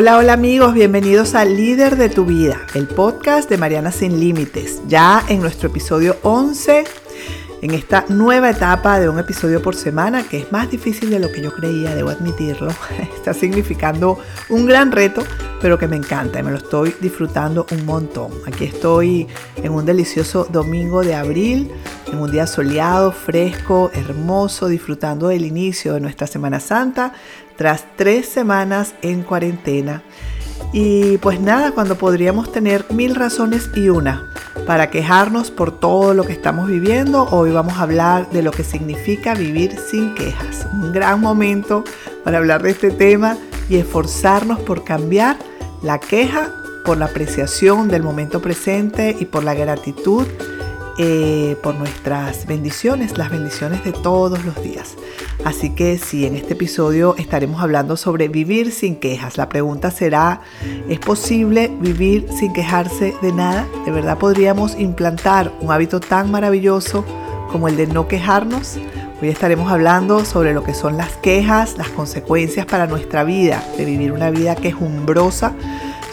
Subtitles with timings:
[0.00, 4.80] Hola, hola amigos, bienvenidos a Líder de tu Vida, el podcast de Mariana Sin Límites.
[4.86, 6.84] Ya en nuestro episodio 11,
[7.62, 11.32] en esta nueva etapa de un episodio por semana, que es más difícil de lo
[11.32, 12.70] que yo creía, debo admitirlo,
[13.16, 15.24] está significando un gran reto,
[15.60, 18.30] pero que me encanta y me lo estoy disfrutando un montón.
[18.46, 19.26] Aquí estoy
[19.56, 21.72] en un delicioso domingo de abril,
[22.06, 27.14] en un día soleado, fresco, hermoso, disfrutando del inicio de nuestra Semana Santa
[27.58, 30.02] tras tres semanas en cuarentena.
[30.72, 34.30] Y pues nada, cuando podríamos tener mil razones y una
[34.66, 38.62] para quejarnos por todo lo que estamos viviendo, hoy vamos a hablar de lo que
[38.64, 40.66] significa vivir sin quejas.
[40.72, 41.84] Un gran momento
[42.24, 43.36] para hablar de este tema
[43.68, 45.36] y esforzarnos por cambiar
[45.82, 46.52] la queja
[46.84, 50.26] por la apreciación del momento presente y por la gratitud
[51.00, 54.96] eh, por nuestras bendiciones, las bendiciones de todos los días.
[55.44, 59.36] Así que sí, en este episodio estaremos hablando sobre vivir sin quejas.
[59.36, 60.40] La pregunta será,
[60.88, 63.66] ¿es posible vivir sin quejarse de nada?
[63.84, 67.04] ¿De verdad podríamos implantar un hábito tan maravilloso
[67.50, 68.78] como el de no quejarnos?
[69.22, 73.84] Hoy estaremos hablando sobre lo que son las quejas, las consecuencias para nuestra vida, de
[73.84, 75.54] vivir una vida quejumbrosa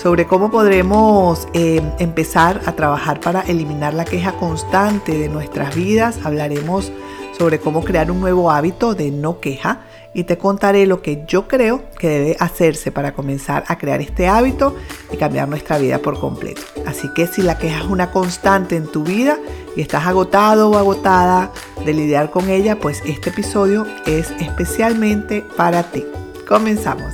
[0.02, 6.20] sobre cómo podremos eh, empezar a trabajar para eliminar la queja constante de nuestras vidas.
[6.24, 6.92] Hablaremos
[7.38, 9.82] sobre cómo crear un nuevo hábito de no queja
[10.14, 14.28] y te contaré lo que yo creo que debe hacerse para comenzar a crear este
[14.28, 14.76] hábito
[15.12, 16.62] y cambiar nuestra vida por completo.
[16.86, 19.38] Así que si la queja es una constante en tu vida
[19.76, 21.52] y estás agotado o agotada
[21.84, 26.06] de lidiar con ella, pues este episodio es especialmente para ti.
[26.48, 27.14] Comenzamos.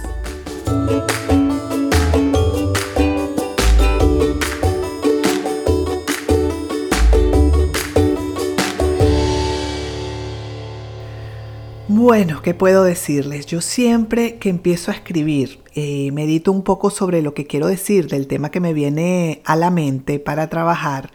[12.12, 13.46] Bueno, ¿qué puedo decirles?
[13.46, 18.10] Yo siempre que empiezo a escribir, eh, medito un poco sobre lo que quiero decir
[18.10, 21.10] del tema que me viene a la mente para trabajar,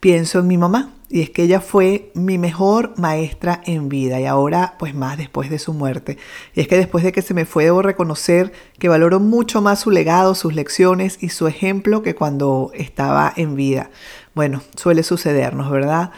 [0.00, 0.94] pienso en mi mamá.
[1.08, 5.50] Y es que ella fue mi mejor maestra en vida y ahora pues más después
[5.50, 6.18] de su muerte.
[6.56, 9.78] Y es que después de que se me fue debo reconocer que valoro mucho más
[9.78, 13.90] su legado, sus lecciones y su ejemplo que cuando estaba en vida.
[14.34, 16.10] Bueno, suele sucedernos, ¿verdad?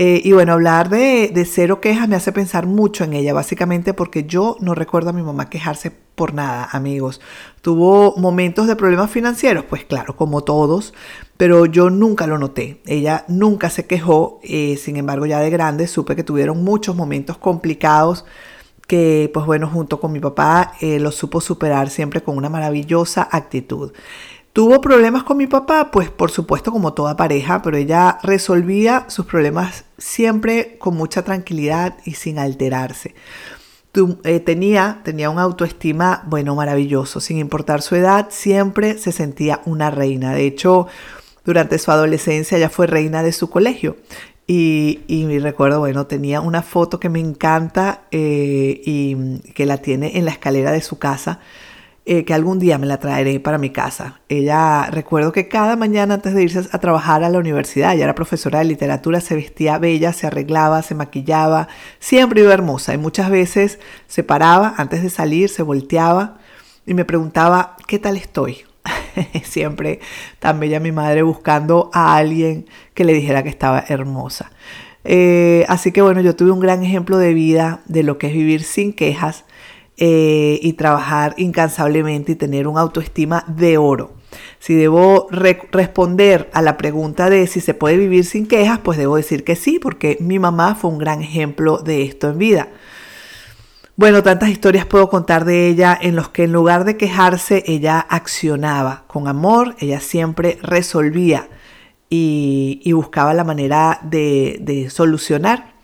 [0.00, 4.22] Eh, y bueno, hablar de, cero quejas me hace pensar mucho en ella, básicamente porque
[4.22, 7.20] yo no recuerdo a mi mamá quejarse por nada, amigos.
[7.62, 10.94] Tuvo momentos de problemas financieros, pues claro, como todos,
[11.36, 12.80] pero yo nunca lo noté.
[12.86, 17.36] Ella nunca se quejó, eh, sin embargo ya de grande supe que tuvieron muchos momentos
[17.36, 18.24] complicados
[18.86, 23.28] que pues bueno, junto con mi papá eh, lo supo superar siempre con una maravillosa
[23.30, 23.92] actitud.
[24.58, 25.92] ¿Tuvo problemas con mi papá?
[25.92, 31.94] Pues por supuesto como toda pareja, pero ella resolvía sus problemas siempre con mucha tranquilidad
[32.04, 33.14] y sin alterarse.
[34.24, 39.92] Eh, tenía, tenía una autoestima, bueno, maravilloso, sin importar su edad, siempre se sentía una
[39.92, 40.34] reina.
[40.34, 40.88] De hecho,
[41.44, 43.96] durante su adolescencia ella fue reina de su colegio.
[44.48, 50.18] Y, y recuerdo, bueno, tenía una foto que me encanta eh, y que la tiene
[50.18, 51.38] en la escalera de su casa
[52.10, 54.22] eh, que algún día me la traeré para mi casa.
[54.30, 58.14] Ella, recuerdo que cada mañana antes de irse a trabajar a la universidad, ella era
[58.14, 61.68] profesora de literatura, se vestía bella, se arreglaba, se maquillaba,
[61.98, 66.38] siempre iba hermosa y muchas veces se paraba antes de salir, se volteaba
[66.86, 68.64] y me preguntaba, ¿qué tal estoy?
[69.44, 70.00] siempre
[70.38, 72.64] tan bella mi madre buscando a alguien
[72.94, 74.50] que le dijera que estaba hermosa.
[75.04, 78.32] Eh, así que bueno, yo tuve un gran ejemplo de vida de lo que es
[78.32, 79.44] vivir sin quejas
[80.00, 84.12] eh, y trabajar incansablemente y tener un autoestima de oro.
[84.60, 89.16] Si debo responder a la pregunta de si se puede vivir sin quejas, pues debo
[89.16, 92.68] decir que sí, porque mi mamá fue un gran ejemplo de esto en vida.
[93.96, 97.98] Bueno, tantas historias puedo contar de ella en los que en lugar de quejarse, ella
[97.98, 101.48] accionaba con amor, ella siempre resolvía
[102.08, 105.77] y, buscaba la manera de solucionar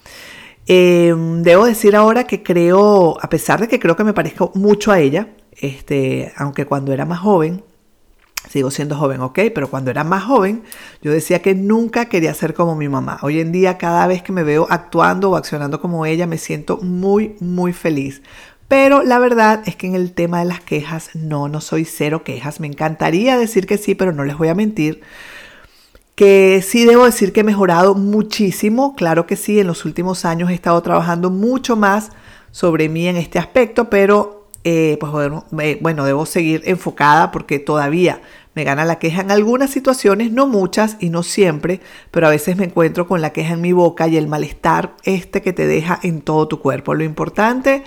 [0.66, 4.92] Em, debo decir ahora que creo, a pesar de que creo que me parezco mucho
[4.92, 7.62] a ella, este, aunque cuando era más joven,
[8.48, 10.62] sigo siendo joven, ok, pero cuando era más joven,
[11.02, 13.18] yo decía que nunca quería ser como mi mamá.
[13.22, 16.78] Hoy en día, cada vez que me veo actuando o accionando como ella, me siento
[16.78, 18.22] muy, muy feliz.
[18.68, 22.24] Pero la verdad es que en el tema de las quejas, no, no soy cero
[22.24, 22.60] quejas.
[22.60, 25.02] Me encantaría decir que sí, pero no les voy a mentir
[26.14, 30.50] que sí debo decir que he mejorado muchísimo, claro que sí, en los últimos años
[30.50, 32.10] he estado trabajando mucho más
[32.52, 38.22] sobre mí en este aspecto, pero eh, pues bueno, bueno, debo seguir enfocada porque todavía
[38.54, 41.80] me gana la queja en algunas situaciones, no muchas y no siempre,
[42.12, 45.42] pero a veces me encuentro con la queja en mi boca y el malestar este
[45.42, 46.94] que te deja en todo tu cuerpo.
[46.94, 47.82] Lo importante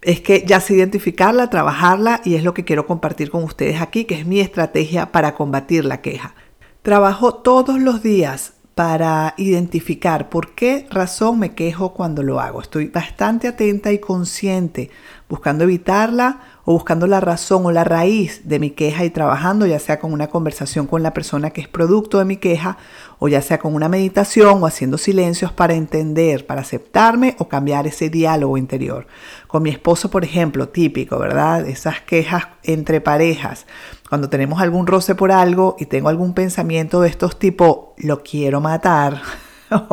[0.00, 4.04] es que ya sé identificarla, trabajarla y es lo que quiero compartir con ustedes aquí,
[4.04, 6.34] que es mi estrategia para combatir la queja.
[6.82, 12.62] Trabajo todos los días para identificar por qué razón me quejo cuando lo hago.
[12.62, 14.90] Estoy bastante atenta y consciente,
[15.28, 19.78] buscando evitarla o buscando la razón o la raíz de mi queja y trabajando, ya
[19.78, 22.76] sea con una conversación con la persona que es producto de mi queja,
[23.18, 27.86] o ya sea con una meditación o haciendo silencios para entender, para aceptarme o cambiar
[27.86, 29.06] ese diálogo interior.
[29.46, 31.66] Con mi esposo, por ejemplo, típico, ¿verdad?
[31.66, 33.64] Esas quejas entre parejas.
[34.06, 38.60] Cuando tenemos algún roce por algo y tengo algún pensamiento de estos tipo, lo quiero
[38.60, 39.22] matar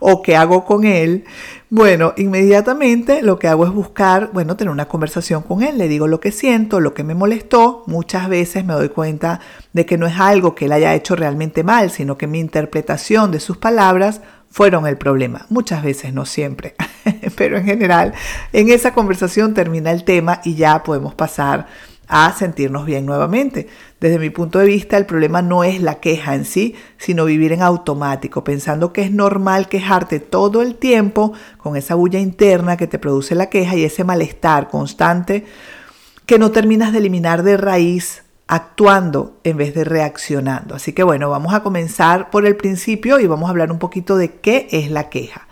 [0.00, 1.24] o, qué hago con él,
[1.68, 6.06] bueno, inmediatamente lo que hago es buscar, bueno, tener una conversación con él, le digo
[6.06, 9.40] lo que siento, lo que me molestó, muchas veces me doy cuenta
[9.72, 13.30] de que no es algo que él haya hecho realmente mal, sino que mi interpretación
[13.30, 14.20] de sus palabras
[14.50, 15.46] fueron el problema.
[15.50, 16.74] Muchas veces, no siempre,
[17.36, 18.14] pero en general,
[18.52, 21.66] en esa conversación termina el tema y ya podemos pasar
[22.08, 23.68] a sentirnos bien nuevamente.
[24.00, 27.52] Desde mi punto de vista, el problema no es la queja en sí, sino vivir
[27.52, 32.86] en automático, pensando que es normal quejarte todo el tiempo con esa bulla interna que
[32.86, 35.44] te produce la queja y ese malestar constante
[36.26, 40.74] que no terminas de eliminar de raíz actuando en vez de reaccionando.
[40.74, 44.16] Así que bueno, vamos a comenzar por el principio y vamos a hablar un poquito
[44.16, 45.46] de qué es la queja.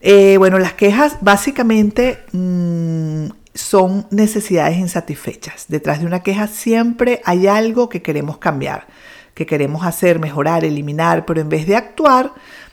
[0.00, 5.66] Eh, bueno, las quejas básicamente mm, son necesidades insatisfechas.
[5.68, 8.86] Detrás de una queja siempre hay algo que queremos cambiar,
[9.32, 12.32] que queremos hacer, mejorar, eliminar, pero en vez de actuar,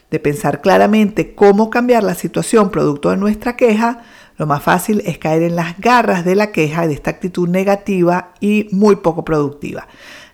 [0.10, 4.02] de pensar claramente cómo cambiar la situación producto de nuestra queja,
[4.38, 8.34] lo más fácil es caer en las garras de la queja, de esta actitud negativa
[8.40, 9.88] y muy poco productiva.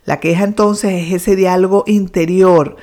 [0.05, 2.77] La queja entonces es ese diálogo interior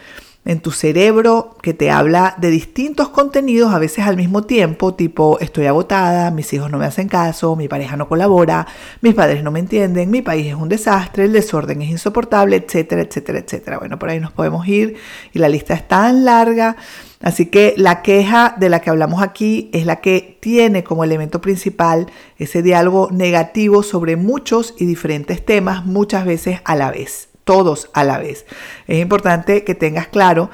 [0.44, 5.38] en tu cerebro que te habla de distintos contenidos a veces al mismo tiempo, tipo
[5.40, 8.66] estoy agotada, mis hijos no me hacen caso, mi pareja no colabora,
[9.00, 13.02] mis padres no me entienden, mi país es un desastre, el desorden es insoportable, etcétera,
[13.02, 13.78] etcétera, etcétera.
[13.78, 14.96] Bueno, por ahí nos podemos ir
[15.32, 16.76] y la lista es tan larga.
[17.22, 21.40] Así que la queja de la que hablamos aquí es la que tiene como elemento
[21.40, 22.06] principal
[22.36, 28.04] ese diálogo negativo sobre muchos y diferentes temas muchas veces a la vez todos a
[28.04, 28.46] la vez.
[28.86, 30.50] Es importante que tengas claro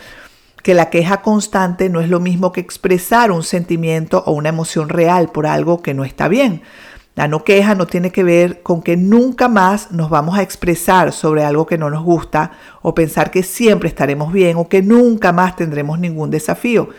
[0.63, 4.89] que la queja constante no es lo mismo que expresar un sentimiento o una emoción
[4.89, 6.63] real por algo que no está bien.
[7.17, 11.13] La no queja no tiene que ver con que nunca más nos vamos a expresar
[11.13, 12.53] sobre algo que no nos gusta
[12.83, 16.91] o pensar que siempre estaremos bien o que nunca más tendremos ningún desafío.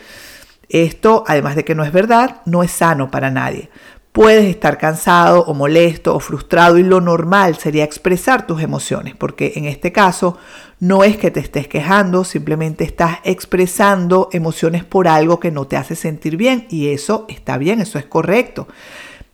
[0.68, 3.70] Esto, además de que no es verdad, no es sano para nadie.
[4.12, 9.54] Puedes estar cansado o molesto o frustrado y lo normal sería expresar tus emociones, porque
[9.56, 10.36] en este caso
[10.80, 15.78] no es que te estés quejando, simplemente estás expresando emociones por algo que no te
[15.78, 18.68] hace sentir bien y eso está bien, eso es correcto.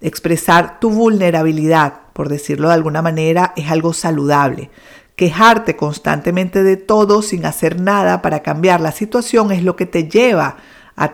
[0.00, 4.70] Expresar tu vulnerabilidad, por decirlo de alguna manera, es algo saludable.
[5.16, 10.08] Quejarte constantemente de todo sin hacer nada para cambiar la situación es lo que te
[10.08, 10.56] lleva a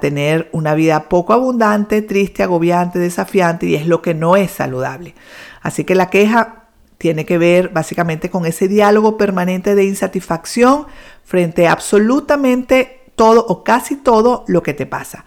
[0.00, 5.14] tener una vida poco abundante, triste, agobiante, desafiante y es lo que no es saludable.
[5.60, 6.64] Así que la queja
[6.98, 10.86] tiene que ver básicamente con ese diálogo permanente de insatisfacción
[11.24, 15.24] frente a absolutamente todo o casi todo lo que te pasa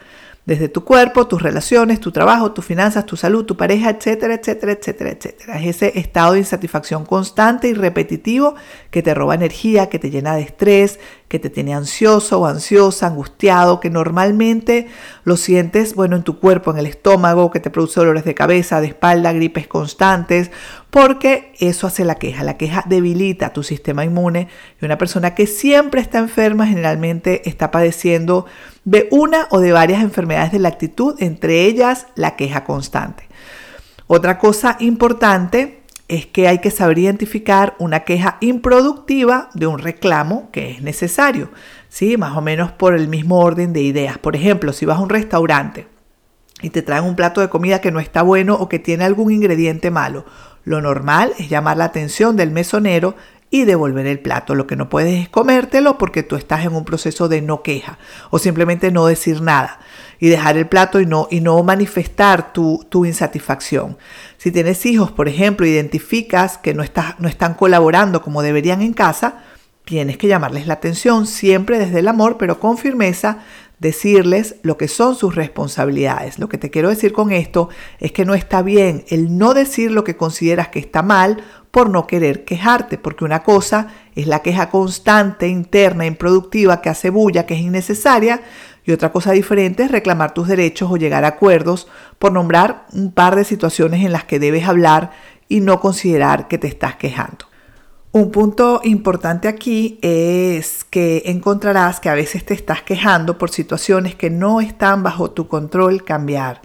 [0.48, 4.71] desde tu cuerpo, tus relaciones, tu trabajo, tus finanzas, tu salud, tu pareja, etcétera, etcétera,
[4.71, 5.59] etcétera, etcétera.
[5.59, 8.56] Es ese estado de insatisfacción constante y repetitivo
[8.90, 13.07] que te roba energía, que te llena de estrés, que te tiene ansioso o ansiosa,
[13.07, 14.88] angustiado, que normalmente
[15.26, 18.80] lo sientes, bueno, en tu cuerpo, en el estómago, que te produce dolores de cabeza,
[18.80, 20.52] de espalda, gripes constantes,
[20.90, 22.44] porque eso hace la queja.
[22.44, 24.48] La queja debilita tu sistema inmune
[24.81, 28.46] y una persona que siempre está enferma generalmente está padeciendo
[28.86, 33.28] de una o de varias enfermedades de la actitud, entre ellas la queja constante.
[34.07, 35.77] Otra cosa importante
[36.07, 41.49] es que hay que saber identificar una queja improductiva de un reclamo que es necesario,
[41.90, 42.16] ¿sí?
[42.18, 44.18] Más o menos por el mismo orden de ideas.
[44.18, 45.87] Por ejemplo, si vas a un restaurante
[46.61, 49.31] y te traen un plato de comida que no está bueno o que tiene algún
[49.31, 50.26] ingrediente malo,
[50.64, 53.16] lo normal es llamar la atención del mesonero
[53.49, 54.56] y devolver el plato.
[54.56, 57.97] Lo que no puedes es comértelo porque tú estás en un proceso de no queja
[58.30, 59.80] o simplemente no decir nada
[60.19, 63.97] y dejar el plato y no, y no manifestar tu, tu insatisfacción.
[64.47, 66.81] Si tienes hijos, por ejemplo, identificas que no,
[67.19, 69.44] no están colaborando como deberían en casa,
[69.83, 73.39] tienes que llamarles la atención siempre desde el amor, pero con firmeza,
[73.80, 76.39] decirles lo que son sus responsabilidades.
[76.39, 77.68] Lo que te quiero decir con esto
[77.99, 81.89] es que no está bien el no decir lo que consideras que está mal por
[81.89, 87.45] no querer quejarte, porque una cosa es la queja constante, interna, improductiva, que hace bulla,
[87.45, 88.44] que es innecesaria,
[88.88, 91.90] Y otra cosa diferente es reclamar tus derechos o llegar a acuerdos
[92.20, 95.12] por nombrar un par de situaciones en las que debes hablar
[95.50, 97.48] y no considerar que te estás quejando.
[98.14, 104.16] Un punto importante aquí es que encontrarás que a veces te estás quejando por situaciones
[104.16, 106.62] que no están bajo tu control cambiar.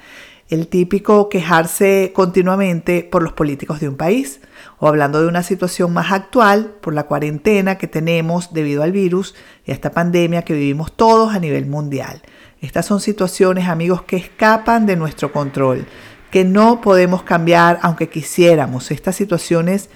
[0.52, 4.42] El típico quejarse continuamente por los políticos de un país
[4.78, 9.34] o hablando de una situación más actual por la cuarentena que tenemos debido al virus
[9.64, 12.20] y a esta pandemia que vivimos todos a nivel mundial.
[12.60, 15.86] Estas son situaciones, amigos, que escapan de nuestro control,
[16.30, 18.90] que no podemos cambiar aunque quisiéramos.
[18.90, 19.88] Estas situaciones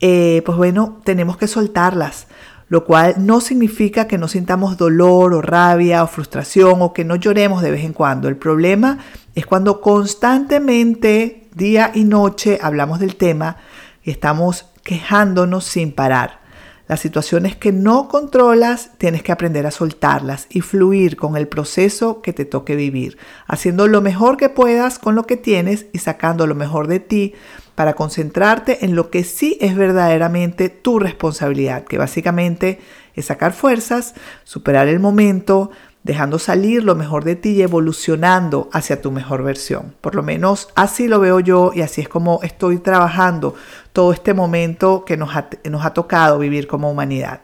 [0.00, 2.26] eh, pues bueno, tenemos que soltarlas,
[2.70, 7.16] lo cual no significa que no sintamos dolor o rabia o frustración o que no
[7.16, 8.28] lloremos de vez en cuando.
[8.28, 8.98] El problema
[9.34, 13.56] es cuando constantemente, día y noche, hablamos del tema
[14.04, 16.40] y estamos quejándonos sin parar.
[16.86, 22.22] Las situaciones que no controlas tienes que aprender a soltarlas y fluir con el proceso
[22.22, 26.46] que te toque vivir, haciendo lo mejor que puedas con lo que tienes y sacando
[26.46, 27.34] lo mejor de ti
[27.80, 32.78] para concentrarte en lo que sí es verdaderamente tu responsabilidad, que básicamente
[33.14, 34.12] es sacar fuerzas,
[34.44, 35.70] superar el momento,
[36.02, 39.94] dejando salir lo mejor de ti y evolucionando hacia tu mejor versión.
[40.02, 43.54] Por lo menos así lo veo yo y así es como estoy trabajando
[43.94, 47.40] todo este momento que nos ha, tocado vivir como humanidad.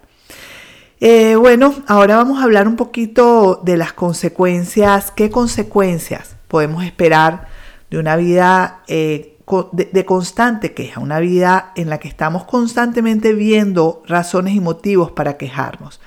[1.00, 5.12] Eh, bueno, ahora vamos a hablar un poquito de las consecuencias.
[5.12, 7.46] ¿Qué consecuencias podemos esperar
[7.88, 9.32] de una vida eh,
[9.72, 15.36] de, constante queja, una vida en la que estamos constantemente viendo razones y motivos para
[15.36, 16.00] quejarnos.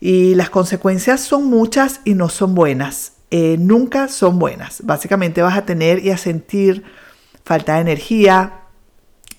[0.00, 3.14] Y las consecuencias son muchas y no son buenas.
[3.32, 4.82] Eh, nunca son buenas.
[4.84, 6.84] Básicamente vas a tener y a sentir
[7.44, 8.60] falta de energía,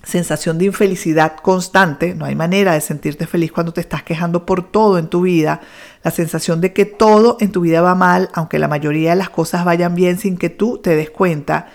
[0.03, 2.13] sensación de infelicidad constante.
[2.13, 5.61] No hay manera de sentirte feliz cuando te estás quejando por todo en tu vida.
[6.03, 9.29] La sensación de que todo en tu vida va mal, aunque la mayoría de las
[9.29, 11.69] cosas vayan bien sin que tú te des cuenta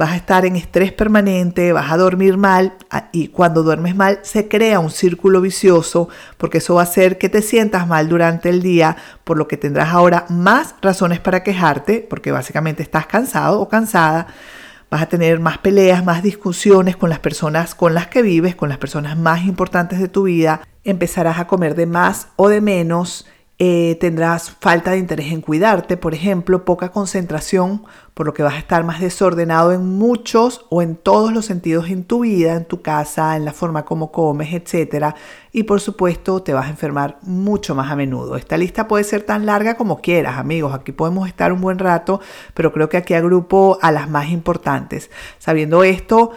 [0.00, 2.72] vas a estar en estrés permanente, vas a dormir mal
[3.12, 7.28] y cuando duermes mal se crea un círculo vicioso porque eso va a hacer que
[7.28, 12.06] te sientas mal durante el día, por lo que tendrás ahora más razones para quejarte
[12.08, 14.28] porque básicamente estás cansado o cansada.
[14.90, 18.70] Vas a tener más peleas, más discusiones con las personas con las que vives, con
[18.70, 20.62] las personas más importantes de tu vida.
[20.82, 23.26] Empezarás a comer de más o de menos
[23.62, 27.82] eh, tendrás falta de interés en cuidarte, por ejemplo, poca concentración,
[28.14, 31.90] por lo que vas a estar más desordenado en muchos o en todos los sentidos
[31.90, 35.14] en tu vida, en tu casa, en la forma como comes, etc.
[35.52, 38.36] Y por supuesto, te vas a enfermar mucho más a menudo.
[38.36, 40.72] Esta lista puede ser tan larga como quieras, amigos.
[40.72, 42.22] Aquí podemos estar un buen rato,
[42.54, 45.10] pero creo que aquí agrupo a las más importantes.
[45.38, 46.32] Sabiendo esto,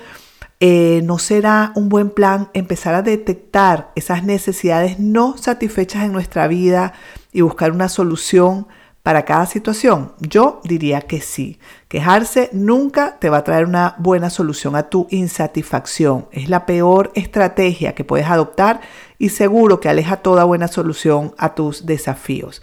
[0.65, 6.47] eh, no será un buen plan empezar a detectar esas necesidades no satisfechas en nuestra
[6.47, 6.93] vida
[7.33, 8.67] y buscar una solución
[9.01, 10.13] para cada situación?
[10.21, 11.59] Yo diría que sí.
[11.89, 16.27] Quejarse nunca te va a traer una buena solución a tu insatisfacción.
[16.31, 18.79] Es la peor estrategia que puedes adoptar
[19.19, 22.61] y seguro que aleja toda buena solución a tus desafíos.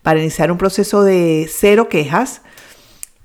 [0.00, 2.40] Para iniciar un proceso de cero quejas,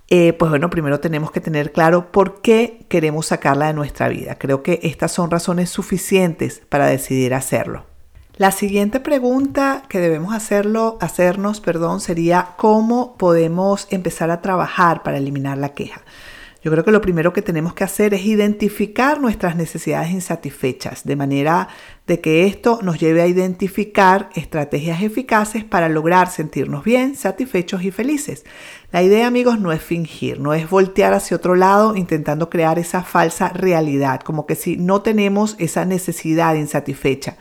[0.09, 4.35] eh, pues bueno, primero tenemos que tener claro por qué queremos sacarla de nuestra vida.
[4.35, 7.85] Creo que estas son razones suficientes para decidir hacerlo.
[8.37, 15.17] La siguiente pregunta que debemos hacerlo, hacernos perdón, sería cómo podemos empezar a trabajar para
[15.17, 16.01] eliminar la queja.
[16.63, 21.15] Yo creo que lo primero que tenemos que hacer es identificar nuestras necesidades insatisfechas, de
[21.15, 21.67] manera
[22.07, 27.91] de que esto nos lleve a identificar estrategias eficaces para lograr sentirnos bien, satisfechos y
[27.91, 28.43] felices.
[28.91, 33.03] La idea, amigos, no es fingir, no es voltear hacia otro lado intentando crear esa
[33.03, 37.37] falsa realidad, como que si no tenemos esa necesidad insatisfecha.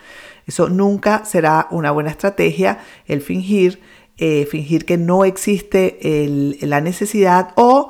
[0.46, 3.80] Eso nunca será una buena estrategia, el fingir,
[4.18, 5.98] eh, fingir que no existe
[6.60, 7.88] la necesidad o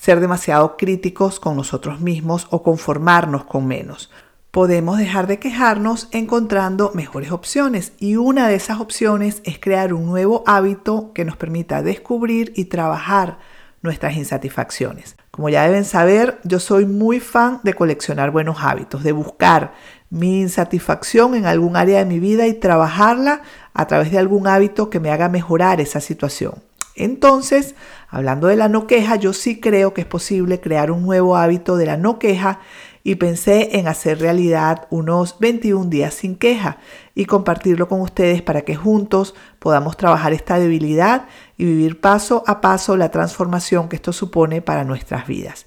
[0.00, 4.10] ser demasiado críticos con nosotros mismos o conformarnos con menos.
[4.50, 10.06] Podemos dejar de quejarnos encontrando mejores opciones y una de esas opciones es crear un
[10.06, 13.38] nuevo hábito que nos permita descubrir y trabajar
[13.82, 15.16] nuestras insatisfacciones.
[15.30, 19.74] Como ya deben saber, yo soy muy fan de coleccionar buenos hábitos, de buscar
[20.08, 23.42] mi insatisfacción en algún área de mi vida y trabajarla
[23.74, 26.54] a través de algún hábito que me haga mejorar esa situación.
[27.00, 27.74] Entonces,
[28.08, 31.78] hablando de la no queja, yo sí creo que es posible crear un nuevo hábito
[31.78, 32.60] de la no queja
[33.02, 36.76] y pensé en hacer realidad unos 21 días sin queja
[37.14, 41.24] y compartirlo con ustedes para que juntos podamos trabajar esta debilidad
[41.56, 45.64] y vivir paso a paso la transformación que esto supone para nuestras vidas.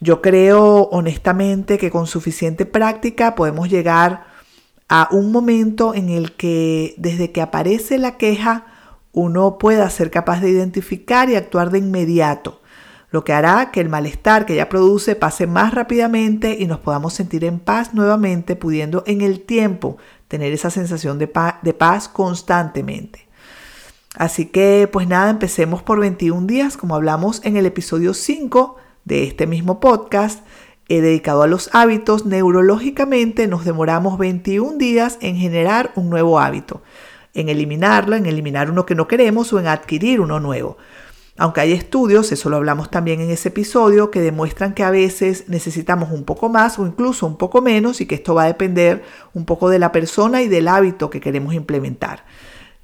[0.00, 4.26] Yo creo honestamente que con suficiente práctica podemos llegar
[4.90, 8.66] a un momento en el que desde que aparece la queja
[9.12, 12.60] uno pueda ser capaz de identificar y actuar de inmediato,
[13.10, 17.12] lo que hará que el malestar que ella produce pase más rápidamente y nos podamos
[17.12, 22.08] sentir en paz nuevamente, pudiendo en el tiempo tener esa sensación de paz, de paz
[22.08, 23.28] constantemente.
[24.14, 29.24] Así que, pues nada, empecemos por 21 días, como hablamos en el episodio 5 de
[29.24, 30.44] este mismo podcast.
[30.88, 36.82] He dedicado a los hábitos, neurológicamente nos demoramos 21 días en generar un nuevo hábito,
[37.34, 40.76] en eliminarlo, en eliminar uno que no queremos o en adquirir uno nuevo.
[41.38, 45.48] Aunque hay estudios, eso lo hablamos también en ese episodio, que demuestran que a veces
[45.48, 49.02] necesitamos un poco más o incluso un poco menos y que esto va a depender
[49.32, 52.24] un poco de la persona y del hábito que queremos implementar.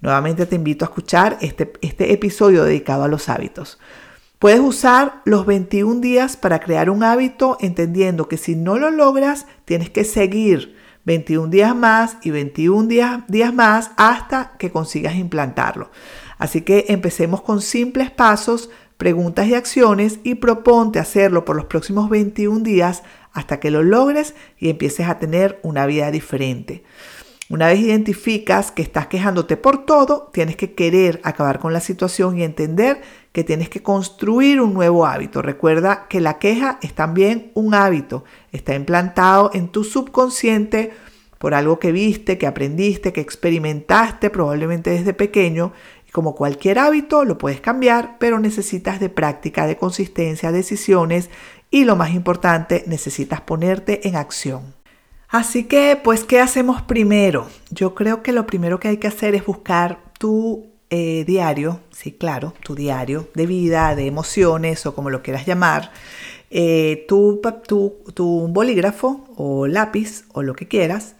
[0.00, 3.78] Nuevamente te invito a escuchar este, este episodio dedicado a los hábitos.
[4.38, 9.47] Puedes usar los 21 días para crear un hábito entendiendo que si no lo logras,
[9.64, 10.77] tienes que seguir
[11.08, 15.90] 21 días más y 21 días, días más hasta que consigas implantarlo.
[16.36, 22.10] Así que empecemos con simples pasos, preguntas y acciones y proponte hacerlo por los próximos
[22.10, 26.84] 21 días hasta que lo logres y empieces a tener una vida diferente.
[27.50, 32.37] Una vez identificas que estás quejándote por todo, tienes que querer acabar con la situación
[32.37, 33.00] y entender
[33.33, 35.40] que tienes que construir un nuevo hábito.
[35.40, 40.90] Recuerda que la queja es también un hábito, está implantado en tu subconsciente
[41.38, 45.73] por algo que viste, que aprendiste, que experimentaste probablemente desde pequeño.
[46.07, 51.31] Y como cualquier hábito, lo puedes cambiar, pero necesitas de práctica, de consistencia, decisiones
[51.71, 54.77] y lo más importante, necesitas ponerte en acción.
[55.28, 57.49] Así que, pues, ¿qué hacemos primero?
[57.70, 62.12] Yo creo que lo primero que hay que hacer es buscar tu eh, diario, sí,
[62.12, 65.92] claro, tu diario de vida, de emociones o como lo quieras llamar,
[66.50, 71.14] eh, tu, tu, bolígrafo o lápiz o lo que quieras,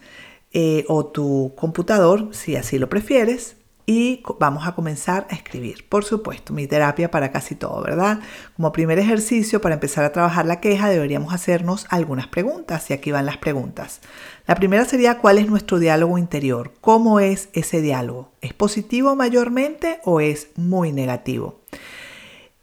[0.53, 3.58] eh, o tu computador, si así lo prefieres,
[3.89, 5.89] y vamos a comenzar a escribir.
[5.89, 8.21] Por supuesto, mi terapia para casi todo, ¿verdad?
[8.55, 13.13] Como primer ejercicio para empezar a trabajar la queja deberíamos hacernos algunas preguntas y aquí
[13.13, 14.03] van las preguntas.
[14.47, 16.75] La primera sería ¿cuál es nuestro diálogo interior?
[16.83, 18.31] ¿Cómo es ese diálogo?
[18.43, 21.63] ¿Es positivo mayormente o es muy negativo?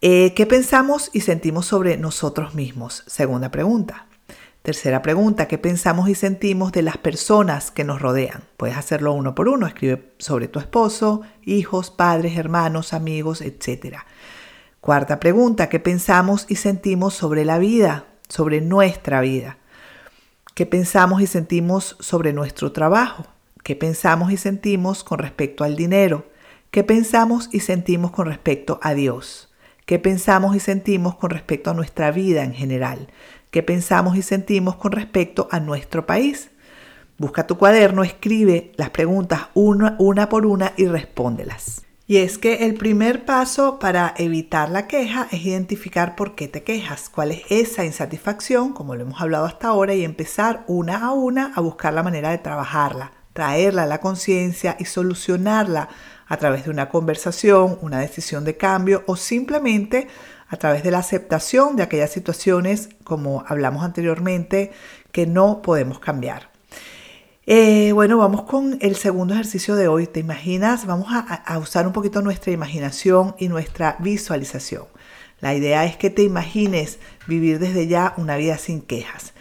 [0.01, 3.03] Eh, ¿Qué pensamos y sentimos sobre nosotros mismos?
[3.07, 4.05] Segunda pregunta.
[4.65, 8.45] Tercera pregunta, ¿qué pensamos y sentimos de las personas que nos rodean?
[8.57, 13.97] Puedes hacerlo uno por uno, escribe sobre tu esposo, hijos, padres, hermanos, amigos, etc.
[14.81, 19.59] Cuarta pregunta, ¿qué pensamos y sentimos sobre la vida, sobre nuestra vida?
[20.55, 23.27] ¿Qué pensamos y sentimos sobre nuestro trabajo?
[23.61, 26.25] ¿Qué pensamos y sentimos con respecto al dinero?
[26.71, 29.53] ¿Qué pensamos y sentimos con respecto a Dios?
[29.85, 33.09] ¿Qué pensamos y sentimos con respecto a nuestra vida en general?
[33.55, 36.49] Qué pensamos y sentimos con respecto a nuestro país.
[37.17, 41.83] Busca tu cuaderno, escribe las preguntas una, una por una y respóndelas.
[42.05, 46.63] Y es que el primer paso para evitar la queja es identificar por qué te
[46.63, 51.13] quejas, cuál es esa insatisfacción, como lo hemos hablado hasta ahora, y empezar una a
[51.13, 55.87] una a buscar la manera de trabajarla, traerla a la conciencia y solucionarla
[56.27, 60.09] a través de una conversación, una decisión de cambio o simplemente
[60.55, 64.71] a través de la aceptación de aquellas situaciones, como hablamos anteriormente,
[65.11, 66.49] que no podemos cambiar.
[67.45, 70.07] Eh, bueno, vamos con el segundo ejercicio de hoy.
[70.07, 70.85] ¿Te imaginas?
[70.85, 74.85] Vamos a, a usar un poquito nuestra imaginación y nuestra visualización.
[75.41, 79.33] La idea es que te imagines vivir desde ya una vida sin quejas.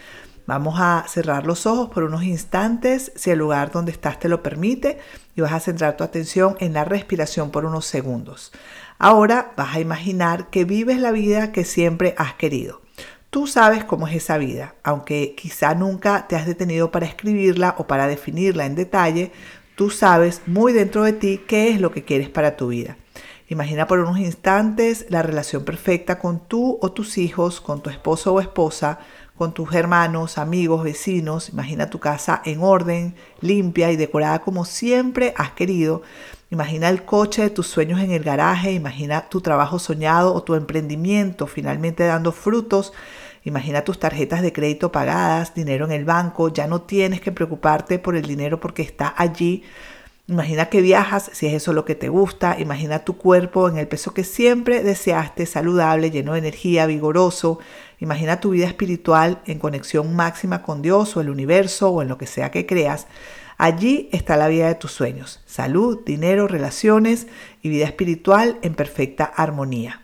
[0.47, 4.43] Vamos a cerrar los ojos por unos instantes, si el lugar donde estás te lo
[4.43, 4.99] permite,
[5.37, 8.53] y vas a centrar tu atención en la respiración por unos segundos.
[9.07, 12.81] Ahora vas a imaginar que vives la vida que siempre has querido.
[13.29, 17.87] Tú sabes cómo es esa vida, aunque quizá nunca te has detenido para escribirla o
[17.87, 19.31] para definirla en detalle,
[19.77, 22.97] tú sabes muy dentro de ti qué es lo que quieres para tu vida.
[23.49, 28.33] Imagina por unos instantes la relación perfecta con tú o tus hijos, con tu esposo
[28.33, 29.01] o esposa,
[29.37, 31.49] con tus hermanos, amigos, vecinos.
[31.49, 36.03] Imagina tu casa en orden, limpia y decorada como siempre has querido.
[36.51, 40.55] Imagina el coche de tus sueños en el garaje, imagina tu trabajo soñado o tu
[40.55, 42.93] emprendimiento finalmente dando frutos.
[43.43, 47.99] Imagina tus tarjetas de crédito pagadas, dinero en el banco, ya no tienes que preocuparte
[47.99, 49.65] por el dinero porque está allí.
[50.27, 52.59] Imagina que viajas, si es eso lo que te gusta.
[52.59, 57.59] Imagina tu cuerpo en el peso que siempre deseaste, saludable, lleno de energía, vigoroso.
[58.05, 62.19] Imagina tu vida espiritual en conexión máxima con Dios o el universo o en lo
[62.19, 63.07] que sea que creas.
[63.57, 67.29] Allí está la vida de tus sueños, salud, dinero, relaciones
[67.63, 70.03] y vida espiritual en perfecta armonía.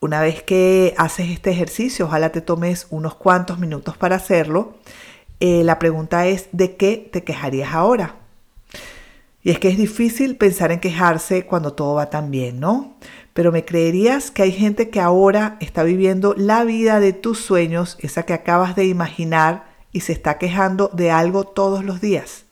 [0.00, 4.78] Una vez que haces este ejercicio, ojalá te tomes unos cuantos minutos para hacerlo.
[5.40, 8.16] Eh, la pregunta es, ¿de qué te quejarías ahora?
[9.42, 12.96] Y es que es difícil pensar en quejarse cuando todo va tan bien, ¿no?
[13.34, 17.98] Pero me creerías que hay gente que ahora está viviendo la vida de tus sueños,
[18.00, 22.46] esa que acabas de imaginar, y se está quejando de algo todos los días.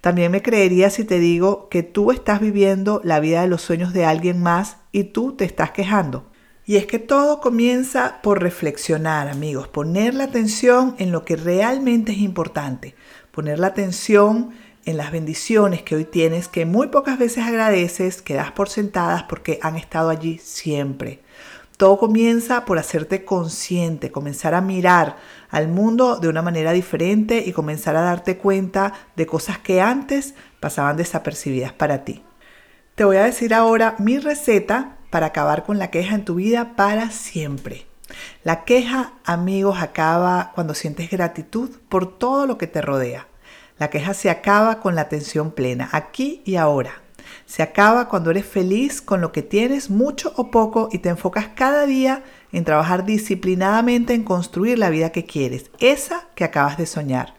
[0.00, 3.92] También me creerías si te digo que tú estás viviendo la vida de los sueños
[3.92, 6.30] de alguien más y tú te estás quejando.
[6.64, 12.12] Y es que todo comienza por reflexionar, amigos, poner la atención en lo que realmente
[12.12, 12.94] es importante,
[13.32, 18.34] poner la atención en las bendiciones que hoy tienes, que muy pocas veces agradeces, que
[18.34, 21.20] das por sentadas porque han estado allí siempre.
[21.76, 25.16] Todo comienza por hacerte consciente, comenzar a mirar
[25.48, 30.34] al mundo de una manera diferente y comenzar a darte cuenta de cosas que antes
[30.60, 32.22] pasaban desapercibidas para ti.
[32.94, 36.76] Te voy a decir ahora mi receta para acabar con la queja en tu vida
[36.76, 37.86] para siempre.
[38.44, 43.29] La queja, amigos, acaba cuando sientes gratitud por todo lo que te rodea.
[43.80, 47.00] La queja se acaba con la atención plena, aquí y ahora.
[47.46, 51.48] Se acaba cuando eres feliz con lo que tienes, mucho o poco, y te enfocas
[51.54, 56.84] cada día en trabajar disciplinadamente en construir la vida que quieres, esa que acabas de
[56.84, 57.32] soñar.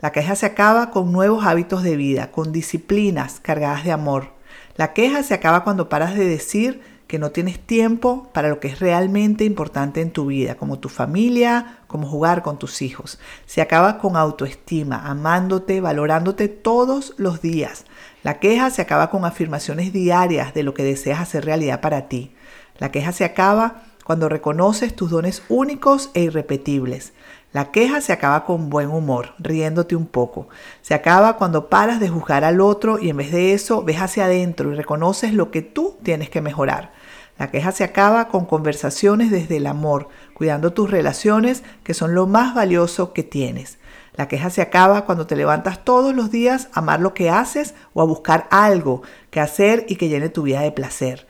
[0.00, 4.32] La queja se acaba con nuevos hábitos de vida, con disciplinas cargadas de amor.
[4.74, 8.68] La queja se acaba cuando paras de decir que no tienes tiempo para lo que
[8.68, 13.18] es realmente importante en tu vida, como tu familia, como jugar con tus hijos.
[13.46, 17.84] Se acaba con autoestima, amándote, valorándote todos los días.
[18.22, 22.34] La queja se acaba con afirmaciones diarias de lo que deseas hacer realidad para ti.
[22.78, 27.12] La queja se acaba cuando reconoces tus dones únicos e irrepetibles.
[27.52, 30.48] La queja se acaba con buen humor, riéndote un poco.
[30.82, 34.26] Se acaba cuando paras de juzgar al otro y en vez de eso ves hacia
[34.26, 36.92] adentro y reconoces lo que tú tienes que mejorar.
[37.38, 42.26] La queja se acaba con conversaciones desde el amor, cuidando tus relaciones que son lo
[42.26, 43.78] más valioso que tienes.
[44.14, 47.74] La queja se acaba cuando te levantas todos los días a amar lo que haces
[47.92, 51.26] o a buscar algo que hacer y que llene tu vida de placer.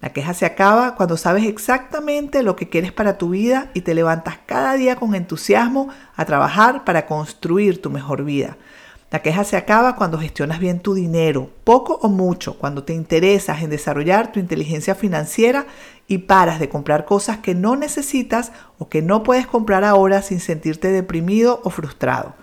[0.00, 3.92] La queja se acaba cuando sabes exactamente lo que quieres para tu vida y te
[3.92, 8.56] levantas cada día con entusiasmo a trabajar para construir tu mejor vida.
[9.10, 13.60] La queja se acaba cuando gestionas bien tu dinero, poco o mucho, cuando te interesas
[13.60, 15.66] en desarrollar tu inteligencia financiera
[16.06, 20.38] y paras de comprar cosas que no necesitas o que no puedes comprar ahora sin
[20.38, 22.36] sentirte deprimido o frustrado.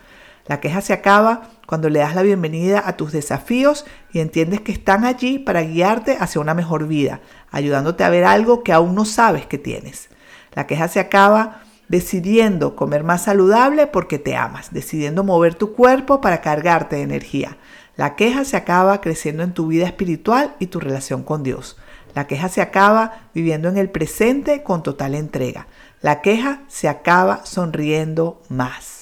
[0.45, 4.73] La queja se acaba cuando le das la bienvenida a tus desafíos y entiendes que
[4.73, 9.05] están allí para guiarte hacia una mejor vida, ayudándote a ver algo que aún no
[9.05, 10.09] sabes que tienes.
[10.53, 16.21] La queja se acaba decidiendo comer más saludable porque te amas, decidiendo mover tu cuerpo
[16.21, 17.57] para cargarte de energía.
[17.95, 21.77] La queja se acaba creciendo en tu vida espiritual y tu relación con Dios.
[22.13, 25.67] La queja se acaba viviendo en el presente con total entrega.
[26.01, 28.97] La queja se acaba sonriendo más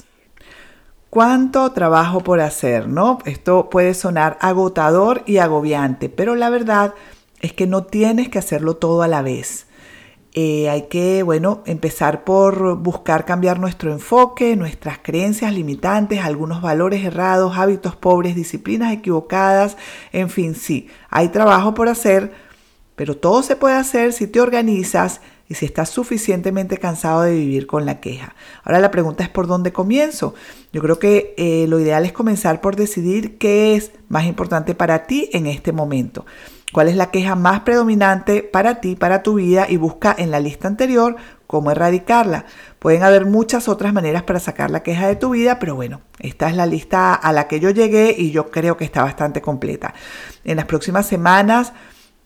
[1.15, 3.19] cuánto trabajo por hacer, ¿no?
[3.23, 6.93] Esto puede sonar agotador y agobiante, pero la verdad
[7.39, 9.65] es que no tienes que hacerlo todo a la vez.
[10.37, 17.05] Eh, hay que, bueno, empezar por buscar cambiar nuestro enfoque, nuestras creencias limitantes, algunos valores
[17.05, 19.77] errados, hábitos pobres, disciplinas equivocadas,
[20.11, 22.33] en fin, sí, hay trabajo por hacer,
[22.97, 27.65] pero todo se puede hacer si te organizas y si estás suficientemente cansado de vivir
[27.65, 28.35] con la queja.
[28.65, 30.33] Ahora la pregunta es por dónde comienzo.
[30.73, 35.07] Yo creo que eh, lo ideal es comenzar por decidir qué es más importante para
[35.07, 36.25] ti en este momento.
[36.75, 39.65] ¿Cuál es la queja más predominante para ti, para tu vida?
[39.69, 41.15] Y busca en la lista anterior
[41.47, 42.47] cómo erradicarla.
[42.79, 46.49] Pueden haber muchas otras maneras para sacar la queja de tu vida, pero bueno, esta
[46.49, 49.93] es la lista a la que yo llegué y yo creo que está bastante completa.
[50.43, 51.71] En las próximas semanas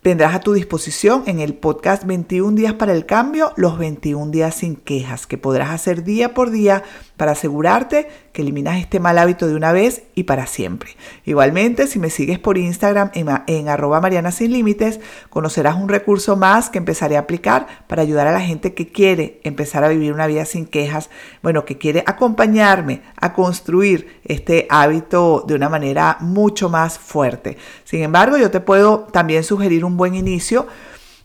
[0.01, 4.55] Tendrás a tu disposición en el podcast 21 días para el cambio los 21 días
[4.55, 6.83] sin quejas que podrás hacer día por día
[7.17, 10.91] para asegurarte que eliminas este mal hábito de una vez y para siempre.
[11.25, 16.69] Igualmente, si me sigues por Instagram en, arroba Mariana Sin Límites, conocerás un recurso más
[16.69, 20.27] que empezaré a aplicar para ayudar a la gente que quiere empezar a vivir una
[20.27, 21.09] vida sin quejas,
[21.43, 27.57] bueno, que quiere acompañarme a construir este hábito de una manera mucho más fuerte.
[27.83, 30.67] Sin embargo, yo te puedo también sugerir un buen inicio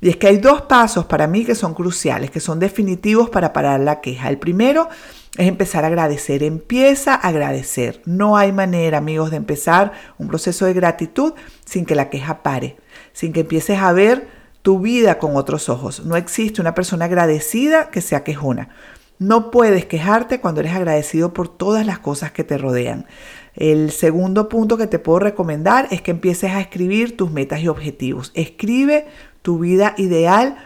[0.05, 3.55] y es que hay dos pasos para mí que son cruciales, que son definitivos para
[3.55, 4.29] parar la queja.
[4.29, 4.91] El primero
[5.39, 6.43] es empezar a agradecer.
[6.43, 8.03] Empieza a agradecer.
[8.05, 11.33] No hay manera, amigos, de empezar un proceso de gratitud
[11.65, 12.77] sin que la queja pare,
[13.15, 14.29] sin que empieces a ver
[14.61, 16.05] tu vida con otros ojos.
[16.05, 18.69] No existe una persona agradecida que sea quejona.
[19.19, 23.07] No puedes quejarte cuando eres agradecido por todas las cosas que te rodean.
[23.57, 27.69] El segundo punto que te puedo recomendar es que empieces a escribir tus metas y
[27.69, 28.33] objetivos.
[28.35, 29.07] Escribe
[29.43, 30.57] tu vida ideal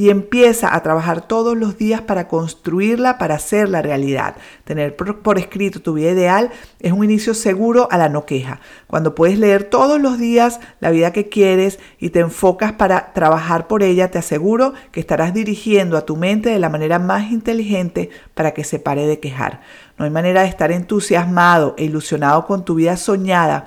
[0.00, 4.34] y empieza a trabajar todos los días para construirla, para hacer la realidad.
[4.64, 8.60] Tener por, escrito tu vida ideal es un inicio seguro a la no queja.
[8.86, 13.66] Cuando puedes leer todos los días la vida que quieres y te enfocas para trabajar
[13.66, 18.08] por ella, te aseguro que estarás dirigiendo a tu mente de la manera más inteligente
[18.32, 19.60] para que se pare de quejar.
[19.98, 23.66] No hay manera de estar entusiasmado e ilusionado con tu vida soñada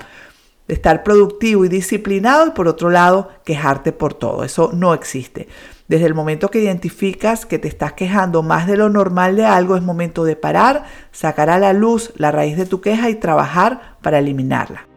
[0.67, 4.43] de estar productivo y disciplinado y por otro lado quejarte por todo.
[4.43, 5.47] Eso no existe.
[5.93, 9.75] Desde el momento que identificas que te estás quejando más de lo normal de algo,
[9.75, 13.95] es momento de parar, sacar a la luz la raíz de tu queja y trabajar
[14.01, 14.87] para eliminarla.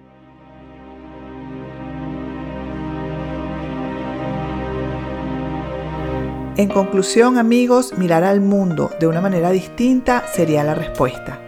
[6.56, 11.42] En conclusión, amigos, mirar al mundo de una manera distinta sería la respuesta.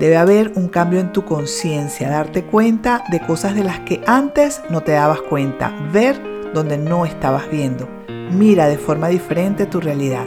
[0.00, 4.62] Debe haber un cambio en tu conciencia, darte cuenta de cosas de las que antes
[4.70, 6.18] no te dabas cuenta, ver
[6.54, 7.95] donde no estabas viendo.
[8.30, 10.24] Mira de forma diferente tu realidad.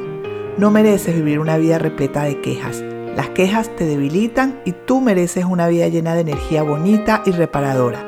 [0.57, 2.83] No mereces vivir una vida repleta de quejas.
[3.15, 8.05] Las quejas te debilitan y tú mereces una vida llena de energía bonita y reparadora.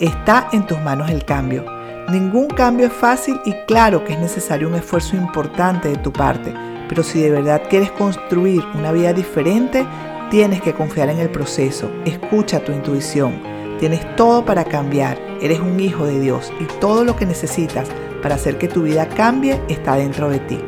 [0.00, 1.64] Está en tus manos el cambio.
[2.10, 6.52] Ningún cambio es fácil y claro que es necesario un esfuerzo importante de tu parte,
[6.88, 9.86] pero si de verdad quieres construir una vida diferente,
[10.30, 13.42] Tienes que confiar en el proceso, escucha tu intuición.
[13.80, 17.88] Tienes todo para cambiar, eres un hijo de Dios y todo lo que necesitas
[18.22, 20.60] para hacer que tu vida cambie está dentro de ti.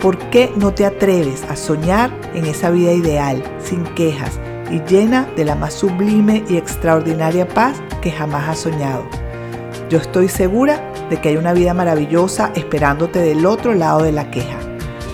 [0.00, 4.38] ¿Por qué no te atreves a soñar en esa vida ideal, sin quejas
[4.70, 9.04] y llena de la más sublime y extraordinaria paz que jamás has soñado?
[9.88, 14.30] Yo estoy segura de que hay una vida maravillosa esperándote del otro lado de la
[14.30, 14.58] queja.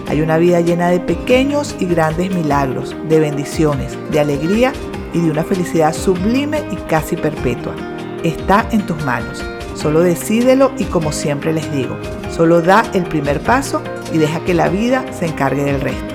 [0.09, 4.73] Hay una vida llena de pequeños y grandes milagros, de bendiciones, de alegría
[5.13, 7.75] y de una felicidad sublime y casi perpetua.
[8.23, 9.43] Está en tus manos.
[9.83, 11.97] Solo decídelo y como siempre les digo,
[12.31, 16.15] solo da el primer paso y deja que la vida se encargue del resto.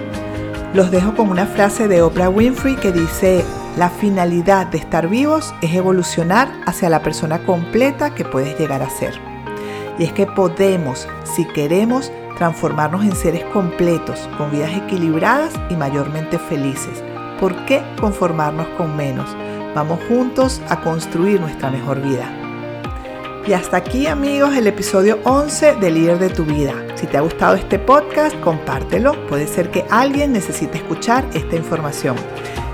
[0.73, 3.43] Los dejo con una frase de Oprah Winfrey que dice,
[3.75, 8.89] la finalidad de estar vivos es evolucionar hacia la persona completa que puedes llegar a
[8.89, 9.19] ser.
[9.99, 16.39] Y es que podemos, si queremos, transformarnos en seres completos, con vidas equilibradas y mayormente
[16.39, 17.03] felices.
[17.37, 19.29] ¿Por qué conformarnos con menos?
[19.75, 22.46] Vamos juntos a construir nuestra mejor vida.
[23.47, 26.73] Y hasta aquí amigos el episodio 11 de Líder de tu vida.
[26.95, 29.13] Si te ha gustado este podcast, compártelo.
[29.27, 32.17] Puede ser que alguien necesite escuchar esta información.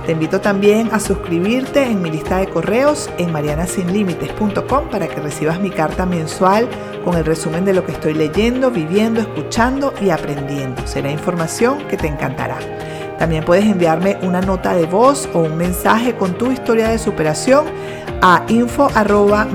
[0.07, 5.59] Te invito también a suscribirte en mi lista de correos en marianasinlimites.com para que recibas
[5.59, 6.67] mi carta mensual
[7.05, 10.88] con el resumen de lo que estoy leyendo, viviendo, escuchando y aprendiendo.
[10.88, 12.57] Será información que te encantará.
[13.19, 17.65] También puedes enviarme una nota de voz o un mensaje con tu historia de superación
[18.21, 19.47] a info arroba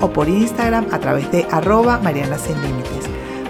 [0.00, 2.00] o por Instagram a través de arroba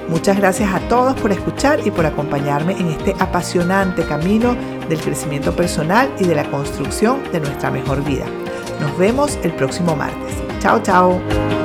[0.08, 4.56] Muchas gracias a todos por escuchar y por acompañarme en este apasionante camino
[4.88, 8.26] del crecimiento personal y de la construcción de nuestra mejor vida.
[8.80, 10.34] Nos vemos el próximo martes.
[10.60, 11.61] Chao, chao.